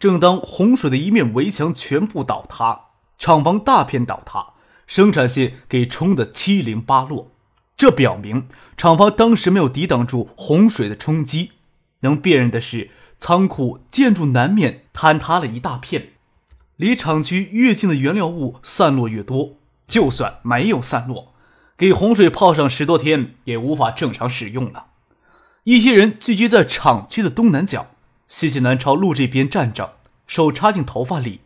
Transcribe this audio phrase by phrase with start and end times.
[0.00, 2.86] 正当洪水的一面围墙全部倒塌，
[3.18, 4.54] 厂房大片倒塌，
[4.86, 7.30] 生产线给冲得七零八落，
[7.76, 11.52] 这表明厂房当时没有抵挡住洪水的冲击。
[12.00, 16.12] 能辨认的是，仓库建筑南面坍塌了一大片，
[16.76, 19.58] 离厂区越近的原料物散落越多。
[19.86, 21.34] 就算没有散落，
[21.76, 24.86] 给洪水泡上十多天，也无法正常使用了。
[25.64, 27.89] 一些人聚集在厂区的东南角。
[28.30, 29.96] 西西南朝路这边站着，
[30.28, 31.40] 手插进头发里，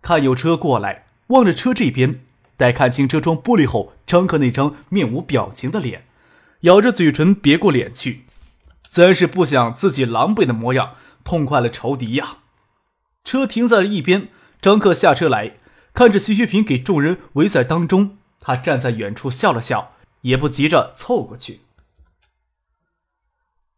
[0.00, 2.24] 看有车过来，望着车这边。
[2.56, 6.06] 待看清车窗玻璃后，张克那张面无表情的脸，
[6.62, 8.24] 咬着嘴唇别过脸去，
[8.88, 12.38] 自然是不想自己狼狈的模样，痛快了仇敌呀。
[13.24, 15.58] 车停在了一边，张克下车来，
[15.92, 21.60] 看着徐学平给众人围在当中，他站在远处笑了笑，也不急着凑过去。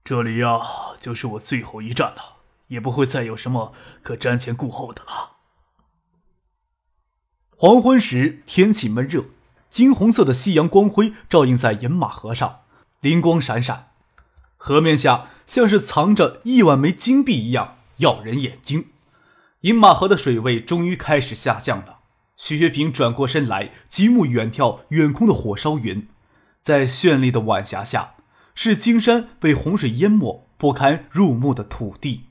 [0.04, 0.60] 这里呀，
[1.00, 2.33] 就是我最后一站了。
[2.74, 3.72] 也不会再有什么
[4.02, 5.36] 可瞻前顾后的了。
[7.56, 9.24] 黄昏时，天气闷热，
[9.70, 12.62] 金红色的夕阳光辉照映在饮马河上，
[13.00, 13.92] 灵光闪闪。
[14.56, 18.88] 河面下像是藏着亿万枚金币一样，耀人眼睛。
[19.60, 22.00] 饮马河的水位终于开始下降了。
[22.36, 26.08] 徐学平转过身来，极目远眺远空的火烧云，
[26.60, 28.14] 在绚丽的晚霞下，
[28.54, 32.24] 是金山被洪水淹没、不堪入目的土地。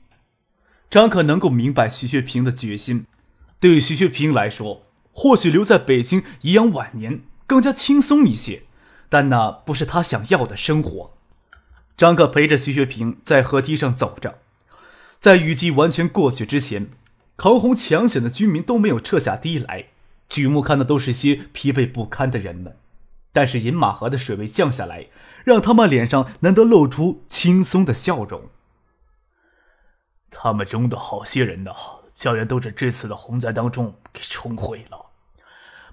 [0.88, 3.06] 张可能够明白徐学平的决心。
[3.58, 4.82] 对于徐学平来说，
[5.12, 8.64] 或许留在北京颐养晚年更加轻松一些，
[9.08, 11.12] 但那不是他想要的生活。
[11.96, 14.38] 张可陪着徐学平在河堤上走着，
[15.18, 16.88] 在雨季完全过去之前，
[17.36, 19.86] 抗洪抢险的居民都没有撤下堤来，
[20.28, 22.76] 举目看的都是些疲惫不堪的人们。
[23.32, 25.06] 但是饮马河的水位降下来，
[25.44, 28.42] 让他们脸上难得露出轻松的笑容。
[30.36, 31.72] 他们中的好些人呐，
[32.12, 35.06] 家园都在这次的洪灾当中给冲毁了。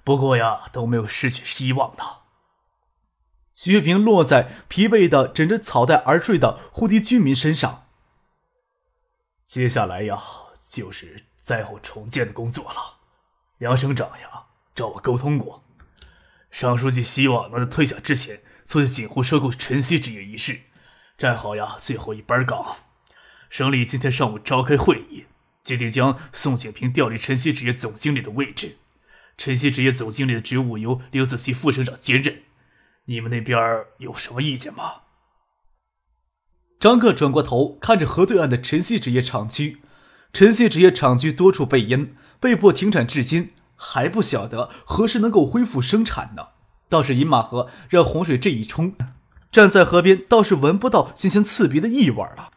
[0.04, 2.02] 不过呀，都没有失去希望的。
[3.54, 7.86] 徐平落在疲惫的枕着草袋而睡的胡迪居民身上。
[9.44, 10.20] 接下来呀，
[10.68, 12.98] 就是灾后重建的工作了。
[13.58, 15.62] 梁省长呀，找我沟通过，
[16.50, 20.62] 尚书记希望能在退下之前促进锦湖收购晨曦纸业一事，
[21.16, 22.76] 站好呀最后一班岗。
[23.52, 25.26] 省里今天上午召开会议，
[25.62, 28.78] 决定将宋景平调离晨曦纸业总经理的位置。
[29.36, 32.44] 晨曦纸业总经理的职务由刘子熙副省长兼任。
[33.04, 33.60] 你们那边
[33.98, 35.02] 有什么意见吗？
[36.80, 39.82] 张克转过头看着河对岸的晨曦纸业厂区，
[40.32, 46.46] 晨曦纸业厂区多处被淹，被迫停产至今，还不晓得何时能够恢复生产呢。
[46.88, 48.96] 倒是饮马河让洪水这一冲，
[49.50, 52.48] 站在河边倒是闻不到新鲜刺鼻的异味了。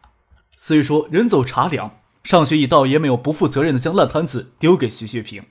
[0.56, 5.44] 虽说人走茶凉，尚学义倒也没有不负责任的将烂摊子丢给徐学平，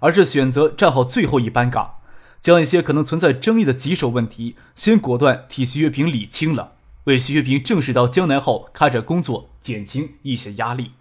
[0.00, 1.96] 而是选择站好最后一班岗，
[2.38, 10.92] 将一些可能存在争议的棘手问题先果断替徐学平理清了，为徐学平正式到江南后开展工作减轻一些压力。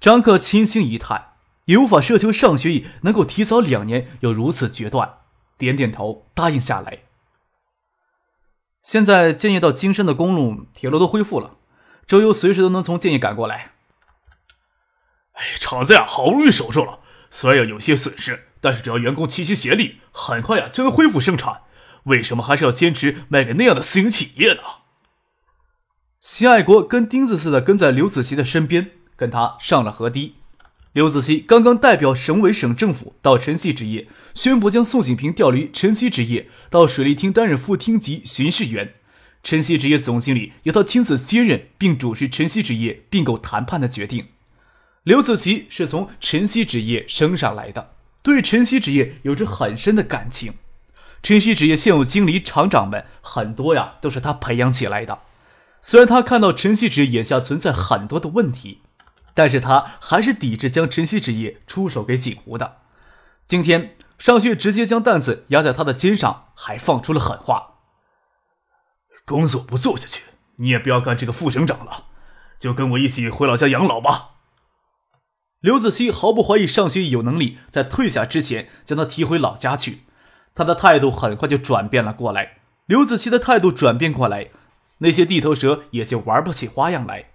[0.00, 1.34] 张克轻轻一叹，
[1.66, 5.18] 也无法奢求尚学义能够提早两年有如此决断，
[5.58, 7.00] 点点头答应下来。
[8.82, 11.58] 现在建业到金山的公路、铁路都恢复了。
[12.12, 13.70] 周游随时都能从建业赶过来。
[15.32, 16.98] 哎，厂子呀，好不容易守住了，
[17.30, 21.62] 虽然要有些损失，但是只要员工齐心协力，很快呀就能恢复生产。
[22.02, 24.60] 为什么还是要坚持卖给那样的私营企业呢？
[26.20, 30.34] 辛爱国跟钉子似的跟在刘子琪的身边，跟他上了河堤。
[30.92, 38.96] 刘子琪刚刚代表省委省政府到晨曦职业，宣布将宋景平调离晨曦职业，到水利厅担任副厅级巡视员。
[39.42, 44.28] 晨曦纸业总经理由他亲自接任，并主持晨曦纸业并购谈判的决定。
[45.02, 47.90] 刘子琪是从晨曦纸业升上来的，
[48.22, 50.54] 对晨曦纸业有着很深的感情。
[51.22, 55.18] 晨曦纸业现有经理、厂长们很多呀，都是他培养起来的。
[55.80, 58.82] 虽然他看到晨曦纸业眼下存在很多的问题，
[59.34, 62.76] 但是他还是抵制将晨曦纸业出手给锦湖的。
[63.48, 67.71] 今天尚旭直接将担子压在他的肩上，还放出了狠话。
[69.24, 70.22] 工作不做下去，
[70.56, 72.06] 你也不要干这个副省长了，
[72.58, 74.30] 就跟我一起回老家养老吧。
[75.60, 80.00] 刘子期毫不怀疑尚学义有能力在退下之前将他提回老家去，
[80.54, 82.58] 他的态度很快就转变了过来。
[82.86, 84.48] 刘子期的态度转变过来，
[84.98, 87.26] 那些地头蛇也就玩不起花样来。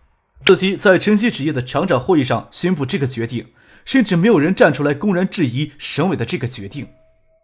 [0.46, 3.54] 子期在晨曦纸业的厂长会议上宣布这个决定，
[3.86, 6.90] 甚至没有人站出来公然质疑省委的这个决定。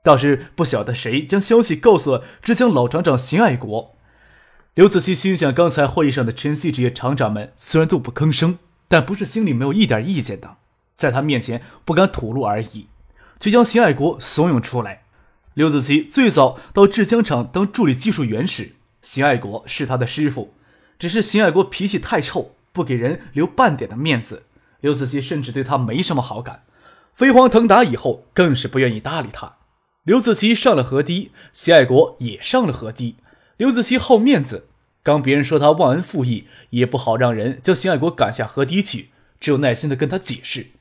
[0.04, 3.96] 倒是不晓得谁将消息告诉了浙江老厂长邢爱国。
[4.75, 10.58] 刘子琪心想，刚才会议上的晨曦职业厂长们虽然都不吭声，但不是心里没有一点意见的。
[10.96, 12.88] 在他面前不敢吐露而已，
[13.40, 15.04] 却将邢爱国怂恿出来。
[15.54, 18.72] 刘子琪最早到制浆厂当助理技术员时，
[19.04, 20.56] 邢爱国是他的师傅。
[20.98, 24.46] 只是邢爱国脾气太臭，不给人留半点的面子。
[24.80, 26.64] 刘子琪甚至对他没什么好感。
[27.14, 29.58] 飞黄腾达以后，更是不愿意搭理他。
[30.02, 33.18] 刘子琪上了河堤，邢爱国也上了河堤。
[33.57, 34.67] 刘子琪好面子，
[35.03, 40.71] 刚别人说他忘恩负义，也不好让人将邢爱国赶下河堤去，只有耐心的跟他解释。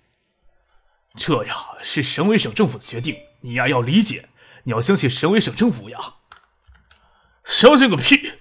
[1.14, 4.30] 这呀是省委省政府的决定，你呀要理解，
[4.64, 5.98] 你要相信省委省政府呀。
[7.44, 8.32] 相信个屁！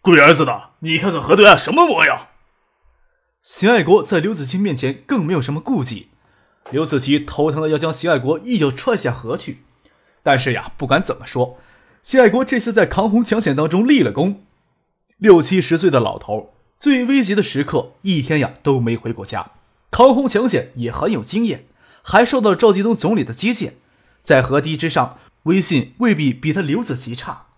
[0.00, 2.28] 龟儿子的，你看看河对岸什么模样？
[3.42, 6.10] 邢爱国在刘子琪面前更没有什么顾忌。
[6.70, 9.64] 刘子琪头疼的要将邢爱国一脚踹下河去，
[10.22, 11.58] 但是呀，不管怎么说，
[12.02, 14.44] 谢爱国这次在抗洪抢险当中立了功。
[15.18, 19.52] 六七十岁的老头，最危急的时刻一天呀都没回过家，
[19.90, 21.66] 抗洪抢险也很有经验。
[22.02, 23.74] 还受到了赵继东总理的接见，
[24.22, 27.48] 在河堤之上，威信未必比他刘子琪差。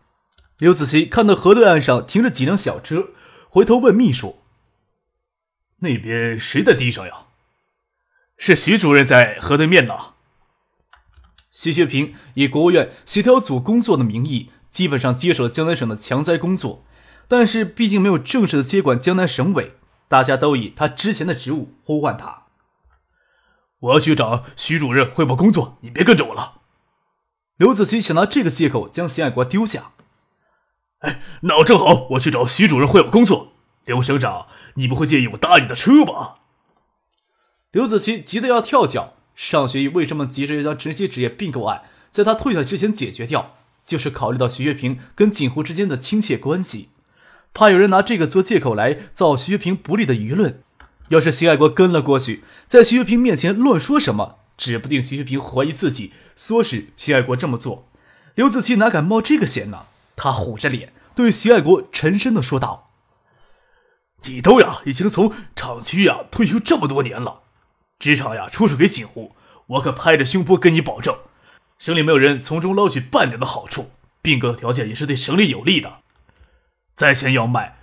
[0.59, 3.11] 刘子琪看到河对岸上停着几辆小车，
[3.49, 4.41] 回头问秘书
[5.79, 7.27] ：“那边谁在堤上呀
[8.37, 9.94] ？”“是徐主任在河对面呢。”
[11.53, 16.85] 徐学平以国务院协调组工作的名义，基本上接手了江南省的强灾工作，
[17.29, 19.75] 但是毕竟没有正式的接管江南省委，
[20.09, 22.47] 大家都以他之前的职务呼唤他。
[23.81, 26.63] 我要去找徐主任汇报工作，你别跟着我了。
[27.59, 29.93] 刘子琪想拿这个借口将邢爱国丢下。
[31.01, 33.53] 哎，那我正好，我去找徐主任汇报工作。
[33.85, 34.47] 刘省长，
[34.77, 36.37] 你不会介意我搭你的车吧？
[37.73, 39.15] 刘子琪急得要跳脚。
[39.34, 43.56] 上学义为什么急着要将晨曦纸业并购案在他退下之前解决掉？
[43.84, 46.90] 就是考虑到徐学平跟景湖之间的亲切关系，
[47.52, 50.62] 怕有人拿这个做借口来造徐学平不利的舆论。
[51.08, 57.88] 要是徐爱国跟了过去，在徐学平面前乱说什么，指不定徐学平怀疑自己唆使徐爱国这么做。
[58.34, 59.87] 刘子琪哪敢冒这个险呢？
[60.14, 62.90] 他虎着脸对徐爱国沉声的说道
[64.25, 67.42] ：“你都呀，已经从厂区呀退休这么多年了，
[68.03, 69.37] 职场呀出售给锦湖，
[69.69, 71.17] 我可拍着胸脯跟你保证，
[71.79, 73.93] 省里没有人从中捞取半点的好处。
[74.21, 76.01] 并购的条件也是对省里有利的，
[76.97, 77.79] 灾前要卖，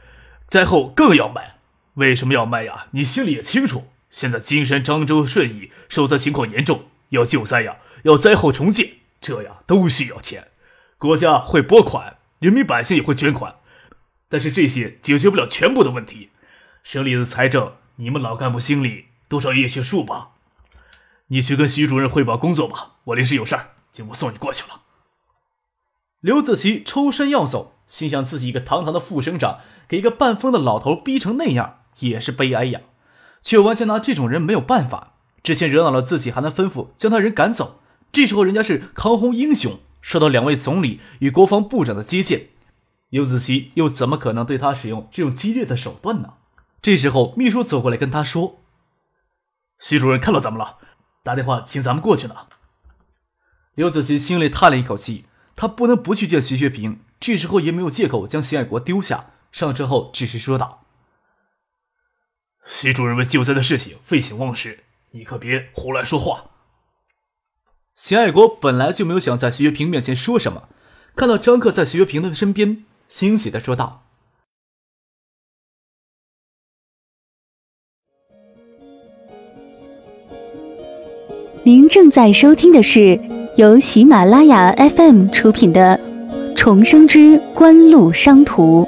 [0.50, 1.56] 灾后更要卖。”
[1.95, 2.88] 为什么要卖呀？
[2.92, 3.92] 你心里也清楚。
[4.10, 10.50] 现在金山、漳州、顺义受灾情况严重，要救灾呀，要灾后重建，这呀都需要钱。
[10.98, 13.56] 国家会拨款，人民百姓也会捐款，
[14.27, 16.31] 但是这些解决不了全部的问题。
[16.83, 20.31] 省里的财政，你们老干部心里多少有些数吧？
[21.27, 24.81] 你去跟徐主任汇报工作吧，我临时有事儿，就不送你过去了。
[26.19, 31.77] 刘子琪抽身要走，心想自己一个堂堂的副省长，给一个半疯的老头逼成那样。
[31.99, 32.79] 也是悲哀呀，
[33.41, 35.15] 却完全拿这种人没有办法。
[35.44, 37.81] 之前惹恼了自己，还能吩咐将他人赶走。
[38.11, 42.47] 这时候人家是抗洪英雄，受到两位总理与国防部长的接见，
[43.09, 46.35] 刘子琪又怎么可能对他使用这种激烈的手段呢？
[46.81, 48.58] 这时候秘书走过来跟他说
[49.80, 50.78] ：“徐主任看到咱们了，
[51.24, 52.48] 打电话请咱们过去呢。”
[53.76, 59.31] 刘子琪心里叹了一口气，他不能不去见徐学平，这时候也没有借口将邢爱国丢下。
[59.52, 60.86] 上车后只是说道。
[62.66, 66.52] 徐主任为救灾的事情废寝忘食，你可别胡乱说话。
[67.95, 70.69] 邢爱国本来就没有想在徐学平面前说什么，
[71.16, 74.08] 看到张克在徐学平的身边，欣喜的说道
[81.63, 83.19] ：“您正在收听的是
[83.57, 85.99] 由喜马拉雅 FM 出品的
[86.56, 88.83] 《重生之官路商途》。”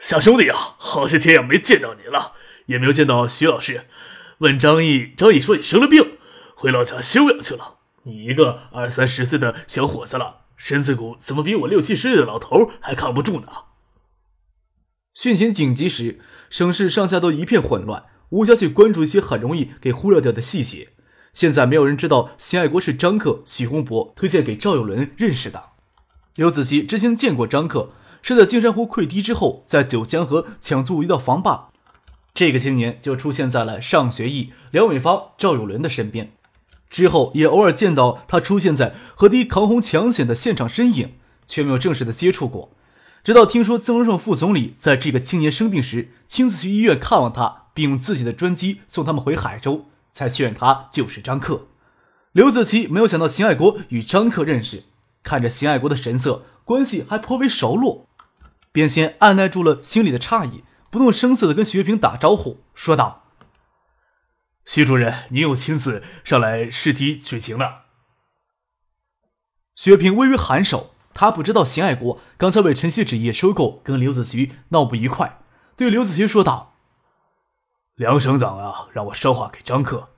[0.00, 2.32] 小兄弟啊，好些天也没见到你了，
[2.66, 3.86] 也没有见到徐老师。
[4.38, 6.18] 问张毅，张毅说你生了病，
[6.56, 7.76] 回老家休养去了。
[8.02, 13.46] 你一个二三十岁的小伙子了，身子骨怎么比我六七十岁的老头还扛不住呢？
[15.16, 16.20] 汛情紧急时，
[16.50, 20.88] 省市上下都一片混乱，无暇去关注一些很容易给忽略掉的细节。
[21.32, 25.70] 现在没有人知道邢爱国是张克、许洪博推荐给赵有伦认识的。
[26.34, 27.92] 刘子琪之前见过张克。
[28.22, 31.70] 是在金山湖溃堤之后，在九江河抢租一道防坝。
[32.34, 36.32] 这个青年就出现在了尚学义、梁伟发、赵有伦的身边。
[36.90, 41.12] 之后也偶尔见到他出现在河堤抗洪抢险的现场身影，
[41.46, 42.72] 却没有正式的接触过。
[43.26, 51.66] 直到听说曾荣盛副总理在这个青年生病时亲自去医院看望他，并用自己的专机送他们回海州，才确认他就是张克。
[52.30, 54.84] 刘子琪没有想到秦爱国与张克认识，
[55.24, 58.06] 看着秦爱国的神色，关系还颇为熟络，
[58.70, 63.24] 便先按耐住了心里的诧异，不动声色的跟徐平打招呼，说道。
[64.64, 67.86] 徐主任，您又亲自上来试题取情了。
[69.74, 75.38] 薛平微微颔首，他不知道邢爱国刚才为晨曦纸业收购跟刘子琪闹不愉快，
[75.74, 76.74] 对刘子琪说道
[77.96, 80.10] ：“梁省长啊，让我捎话给张克，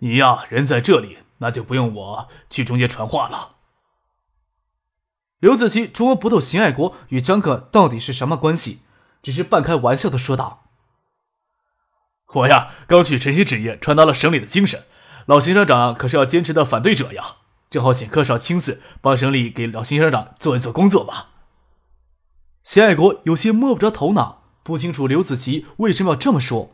[0.00, 3.54] 你呀人在这里，那就不用我去中间传话了。”
[5.40, 8.80] 刘子琪琢磨不透邢爱国与张克到底是什么关系，
[9.22, 10.64] 只是半开玩笑的说道。
[12.34, 14.84] 我呀，刚去晨曦纸业传达了省里的精神，
[15.24, 17.36] 老邢省长可是要坚持的反对者呀。
[17.70, 21.28] 正好请柯少亲自帮省里给老邢省长做一做工作吧。
[22.62, 26.70] 谢爱国有些摸不着头脑，不清楚刘子琪为什么要这么说。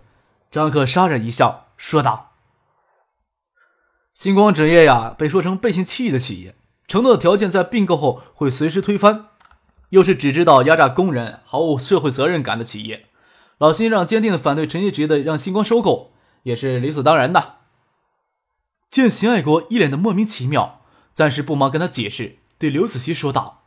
[0.50, 2.32] 张克杀人一笑，说道
[4.14, 6.54] ：“星光纸业呀，被说成背信弃义的企业，
[6.86, 9.26] 承诺的条件在并购后会随时推翻，
[9.90, 13.06] 又是只知道压榨工人、毫无社会责任感的企业。”
[13.58, 17.56] 老先生坚定的反对陈曦职业的让星光收购，也是理所当然的。
[18.90, 20.82] 见邢爱国一脸的莫名其妙，
[21.14, 23.62] 暂时不忙跟他解释，对刘子熙说道：“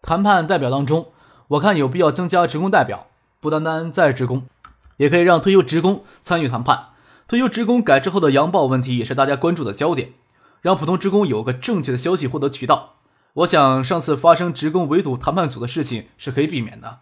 [0.00, 1.12] 谈判代表当中，
[1.48, 4.46] 我看有必要增加职工代表，不单单在职工，
[4.96, 6.88] 也可以让退休职工参与谈判。
[7.28, 10.14] 退休职工改制后的阳报问题也是大家关注的焦点，
[10.62, 12.94] 让普通职工有个正确的消息获得渠道。
[13.34, 17.00] 我想上次发生职工围堵谈判组的事情是可以避免的。”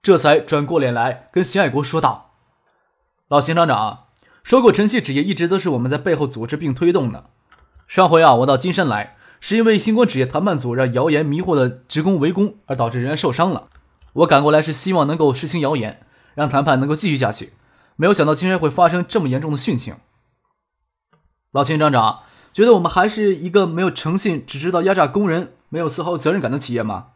[0.00, 2.30] 这才转过脸来跟邢爱国说道
[3.28, 4.06] ：“老邢厂长，
[4.48, 7.28] 收购晨曦纸业一直都是我们在背后组织并推动的。
[7.86, 13.68] 上回啊，我到金山来，是因为星光纸业谈判组让谣言迷惑了职工围攻，而导致人员受伤了。
[14.14, 16.00] 我赶过来是希望能够实行谣言，
[16.34, 17.52] 让谈判能够继续下去。
[17.96, 19.96] 没有想到金山会发生这么严重的殉情。
[21.50, 22.20] 老秦厂长，
[22.54, 27.08] 觉得我们还是一个没有诚信、只知道压榨工人、没有丝毫责任感的企业吗？”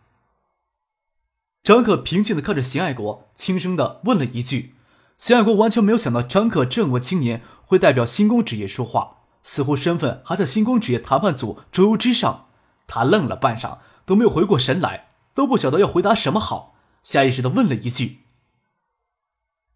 [1.64, 4.74] 张克平静地看着邢爱国，轻声地问了一句
[5.22, 12.48] ：“秦爱国完全没有想到张克这位青年会代表星光纸业说话，似乎身份还在星光纸业谈判组桌游之上。
[12.88, 16.74] 他愣了半晌，都没有回过神来，都不晓得要回答什么好，
[17.04, 18.22] 下意识地问了一句：‘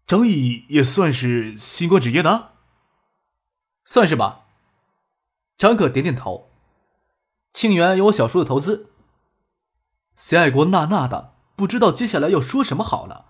[0.05, 2.49] 张毅也算是星光纸业的？’
[3.87, 4.47] 算是吧。”
[5.57, 6.51] 张克点点头
[7.53, 8.89] ：“庆元有我小叔的投资。”
[10.13, 11.35] 秦爱国纳纳的。
[11.55, 13.26] 不知道接下来要说什么好了，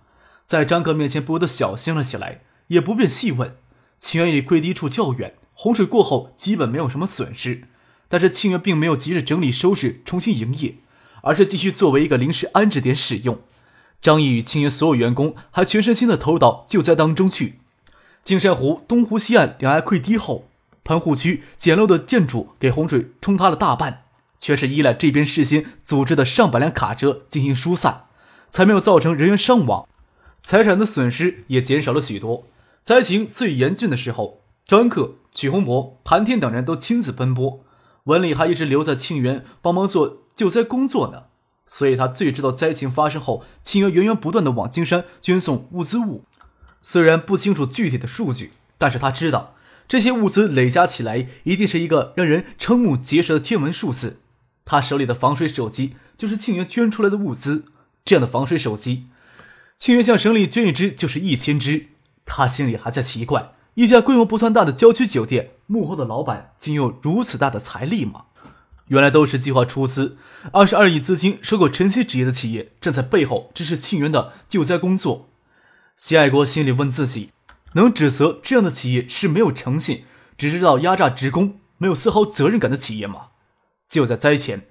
[0.48, 3.56] 在张克面前不由得小心了起来，也不便细问。
[3.98, 7.64] 清源离溃堤处较远，洪水过后基本没有什么损失，
[8.08, 10.76] 但是清源并没有急着整理收拾重新营业，
[11.20, 13.38] 而是继续作为一个临时安置点使用。
[14.00, 17.58] 张毅与清源所有员工还全身心的投入到救灾当中去。
[18.24, 20.48] 金山湖东湖西岸两岸溃堤后，
[20.82, 24.04] 盘湖区简陋的建筑给洪水冲塌了大半，
[24.38, 28.06] 全是依赖这边事先组织的上百辆卡车进行疏散。
[28.50, 29.86] 才没有造成人员伤亡，
[30.42, 32.46] 财产的损失也减少了许多。
[32.82, 37.64] 灾情最严峻的时候，张克、曲洪博、谭天等人都亲自奔波，
[38.04, 41.24] 文礼还一直留在庆元帮忙做救灾工作呢。
[41.66, 46.24] 所以他最知道灾情发生后，庆元源源不断的往金山捐送物资物。
[46.80, 49.54] 虽然不清楚具体的数据，但是他知道
[49.86, 54.20] 这些物资累加起来，一定是一个让人瞠目结舌的天文数字。
[54.64, 57.64] 他手里的防水手机，就是庆元捐出来的物资。
[58.04, 59.06] 这样的防水手机，
[59.78, 61.86] 庆元向省里捐一支就是一千支。
[62.26, 68.24] 他心里还在奇怪，一家规模不算大的郊区酒店，幕后的老板竟有如此大的财力吗？
[68.88, 70.16] 原来都是计划出资
[70.52, 75.28] 二十二亿资金收购晨曦纸业的企业，站在背后支持庆元的救灾工作。
[75.96, 77.30] 谢爱国心里问自己：
[77.74, 80.04] 能指责这样的企业是没有诚信，
[80.36, 83.28] 只知道压榨职工，没有丝毫责任感的企业吗？
[83.88, 84.66] 就在灾前。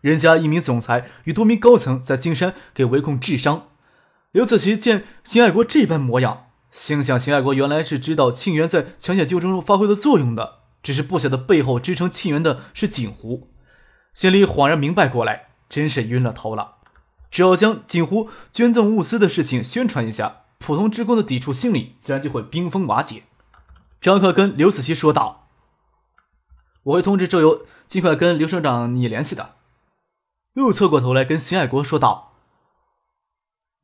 [0.00, 3.68] 人家一名总裁与多名高层在金山给围控治伤，
[4.32, 13.50] 刘子琪见邢爱国这般模样，心想邢爱国原来是知道庆元在抢险救助中发挥的作用的，只是不晓得背后支撑庆元的是锦湖。
[14.14, 16.76] 心里恍然明白过来，真是晕了头了。
[17.30, 23.24] 只要将锦湖捐赠物资的事情宣传一下，普通职工的抵触心理自然就会冰封瓦解。
[24.00, 25.50] 张克跟刘子琪说道
[26.84, 29.56] ：“我会通知周游，尽快跟刘省长你联系的。”
[30.56, 32.31] 又侧过头来跟邢爱国说道：“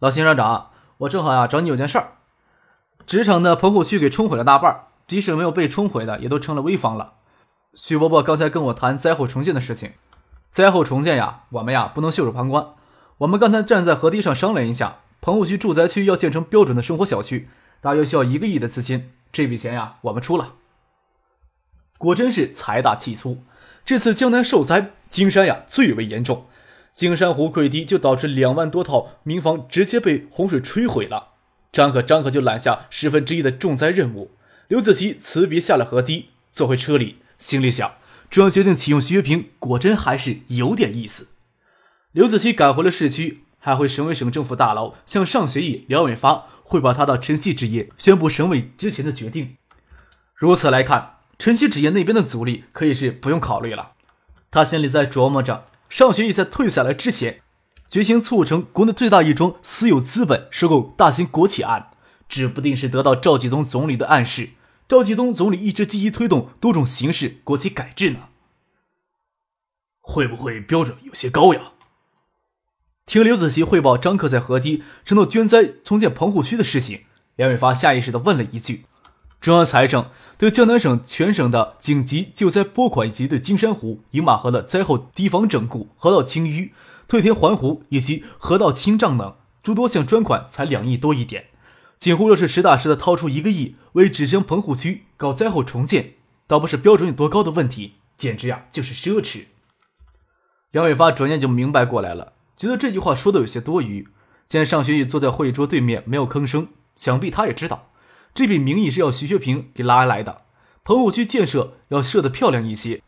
[0.00, 2.12] 老邢厂长，我正好呀找你有件事儿。
[3.05, 7.14] 职场的棚户区给冲毁了大半，即使没有被冲毁的，也都成了危房了。
[7.75, 9.95] 徐伯伯刚才跟我谈灾后重建的事情，
[10.50, 12.64] 灾后重建呀，我们呀不能袖手旁观。
[13.19, 17.49] 我们刚才站在河堤上商量一下，棚户区住宅区要建成标准的生活小区，
[17.81, 20.52] 大约需要一个亿的资金，这笔钱呀我们出了。
[21.99, 23.38] 果真是财大气粗。
[23.85, 26.47] 这次江南受灾，金山呀最为严重。
[26.99, 31.28] 金山湖溃堤就导致两万多套民房直接被洪水摧毁了。
[31.71, 34.33] 张可张可就揽下十分之一的重灾任务。
[34.67, 37.95] 刘子琪辞别下了河堤，坐回车里，心里想：
[38.28, 41.28] 中央决定启用徐学平，果真还是有点意思。
[42.11, 49.55] 刘子琪赶回了市区，还回省委省政府大楼向尚学义、梁伟发汇报他到晨曦纸业宣布省委之前的决定。
[50.35, 53.93] 如此来看，晨曦纸业那边的阻力可以是不用考虑了。
[54.50, 55.64] 他心里在琢磨着。
[55.88, 57.42] 尚学义在退下来之前，
[57.88, 61.90] 决心促成国内最大一桩私有资本收购大型国企案，
[62.28, 64.50] 指不定是得到赵继东总理的暗示。
[64.87, 68.28] 赵继东总理一直积极推动多种形式国企改制呢，
[70.00, 71.73] 会不会标准有些高呀？
[73.04, 77.04] 听刘子琪汇报张克在河堤承诺捐灾重建棚户区的事情，
[77.37, 78.85] 梁伟发下意识地问了一句。
[79.40, 86.71] 中央财政对江南省全省的紧急救灾拨款以及对金山湖、饮马河的灾后堤防整固、河道清淤、
[87.07, 91.47] 退田还湖以及河道清障等诸多项专款才两亿多一点，
[91.97, 96.14] 锦湖若是实打实的掏出一个亿为芷江棚户区搞灾后重建，
[96.47, 99.45] 倒不是标准有多高的问题，简直呀就是奢侈。
[100.73, 104.09] 梁伟发转眼就明白过来了，觉得这句话说的有些多余。
[104.47, 107.88] 见尚学义坐在会议桌对面没有吭声，想必他也知道。
[108.38, 110.42] 这笔名义是要徐学平给拉来的，
[110.85, 113.02] 棚户区建设要设得漂亮一些，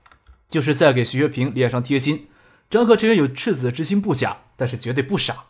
[0.49, 2.27] 就是在给徐学平脸上贴金。
[2.69, 5.45] 张克这人有赤子之心不假，但是绝对不傻。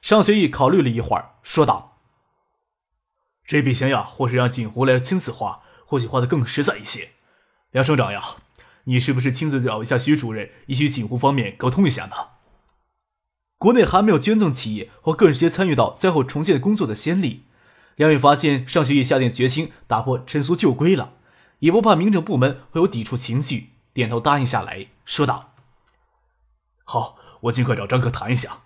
[0.00, 1.98] 尚学义考虑了一会儿，说道
[3.44, 7.08] ：“这笔钱呀，或是让锦湖来亲自花，或许花的更实在一些。
[7.72, 8.22] 梁省长呀，
[8.84, 12.14] 你是不是亲自找一下徐主任，以与锦湖方面沟通一下呢？
[13.58, 17.46] 国内还没有捐赠企业或个人直接参与到灾后重建工作的先例。”
[17.96, 21.14] 梁伟发现尚学义下定决心打破陈俗旧规了，
[21.60, 25.54] 也不怕民政部门会有抵触情绪，点头答应下来，说道
[26.84, 28.62] ：“好，我尽快找张克谈一下。”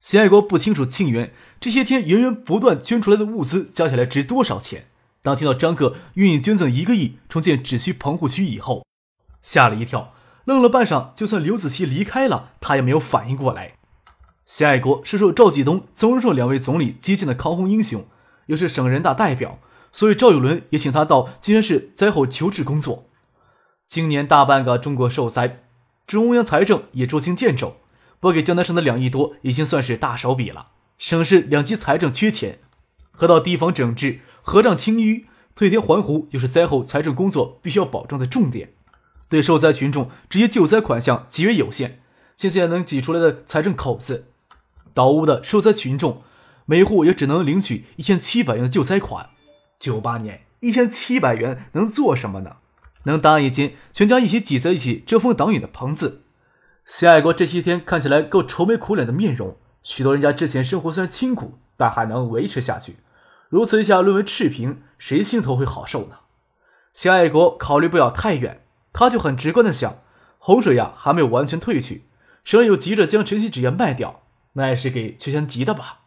[0.00, 4.88] 邢爱国不清楚庆元这些天源源不断捐出来的物资加起来值多少钱，
[5.22, 8.84] 当听到张克愿意捐赠一个亿重建只需棚户区以后，
[9.40, 10.12] 吓了一跳，
[10.44, 13.78] 愣了半晌，就算刘子琪离开了，他也没有反应过来。
[14.44, 18.06] 谢爱国是受赵继东、曾荣寿两位总理接见的抗洪英雄，
[18.46, 19.58] 又是省人大代表，
[19.90, 23.06] 所以赵有伦也请他到金山市灾后求治工作。
[23.86, 25.64] 今年大半个中国受灾，
[26.06, 27.76] 中央财政也捉襟见肘，
[28.20, 30.68] 拨给江南省的两亿多已经算是大手笔了。
[30.98, 32.58] 省市两级财政缺钱，
[33.12, 38.74] 河道堤防整治、河障清淤、退田环湖又是灾后财政工作必须要保证的重点。
[39.30, 42.02] 对受灾群众直接救灾款项极为有限，
[42.36, 44.26] 现在能挤出来的财政口子。
[44.94, 46.22] 倒屋的受灾群众，
[46.64, 49.30] 每户也只能领取一千七百元的救灾款。
[49.78, 52.56] 九八年，一千七百元能做什么呢？
[53.02, 56.22] 能搭一间全家一起挤在一起遮风挡雨的棚子。
[56.86, 62.96] 谢爱国这些天看起来够愁眉苦脸的面容，许多人家之前生活虽然清苦，但还能维持下去。
[63.48, 66.16] 如此一下沦为赤贫，谁心头会好受呢？
[66.92, 69.98] 谢爱国考虑不了太远，他就很直观的想：
[70.38, 72.04] 洪水呀还没有完全退去，
[72.42, 74.22] 省又急着将晨曦纸业卖掉。
[74.54, 76.00] 那也是给秋香急的吧？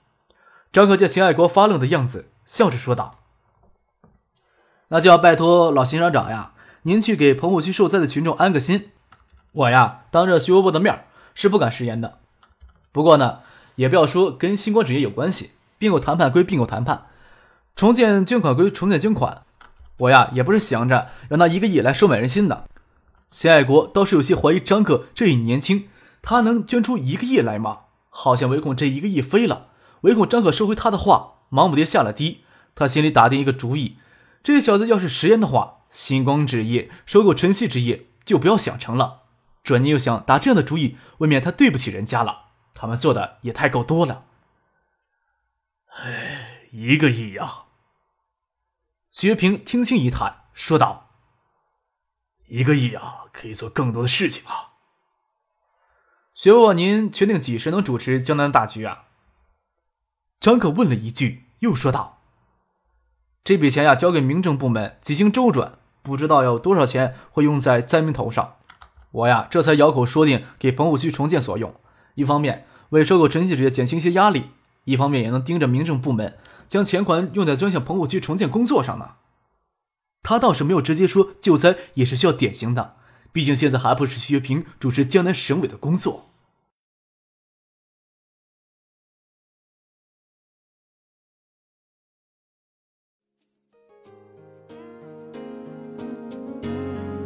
[0.74, 3.20] 张可见秦爱国发愣的样子，笑着说道
[4.90, 6.52] ：“那就要拜托老秦厂长呀，
[6.84, 8.92] 您去给棚户区受灾的群众安个心。
[9.54, 12.20] 我呀，当着徐伯伯的面是不敢食言的。
[12.92, 13.40] 不过呢，
[13.76, 17.08] 也不要说跟星光纸业有关系，并购谈判归并购谈判，
[17.76, 19.44] 重建捐款归重建捐款。
[19.98, 22.66] 我呀，也不是想着要拿一个亿来收买人心的。
[23.30, 25.90] 秦爱国倒是有些怀疑张克这一年轻，
[26.22, 27.80] 他能捐出一个亿来吗？”
[28.20, 29.70] 好像唯恐这一个亿飞了，
[30.02, 32.44] 唯恐张可收回他的话，忙不迭下了堤。
[32.74, 34.00] 他心里打定一个主意：
[34.42, 39.26] 这小子要是食言的话，星光纸业收购晨曦纸业就不要想成了。
[39.64, 42.46] 转念又想打这样的主意，未免他对不起人家了。
[42.74, 44.26] 他们做的也太够多了。
[46.00, 47.66] 哎，一个亿呀！
[49.12, 51.12] 薛平轻轻一叹，说道
[52.50, 54.67] ：“一个亿啊，可以做更多的事情啊。”
[56.38, 59.06] 学伯伯，您确定几时能主持江南大局啊？
[60.40, 62.20] 张可问了一句，又说道
[63.44, 68.58] ：“这笔钱呀，交给民政部门，几经周转，不知道有多少钱会用在灾民头上。
[69.10, 71.74] 我呀，这才咬口说定给棚户区重建所用。
[72.14, 74.52] 一方面为收购城际企业减轻一些压力，
[74.84, 79.16] 一方面也能盯着民政部门将钱款用在专项棚户区重建工作上呢。
[80.22, 82.97] 他倒是没有直接说救灾也是需要典型的，
[83.38, 86.26] 毕竟现在还不是薛平主持江南省委的工作。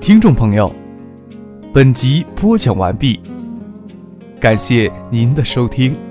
[0.01, 0.75] 听众朋友，
[1.73, 3.21] 本集播讲完毕，
[4.37, 6.10] 感谢您的收听。